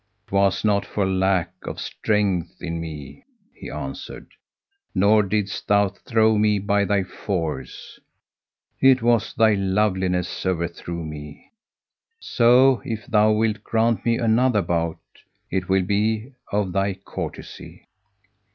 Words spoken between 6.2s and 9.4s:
me by thy force; it was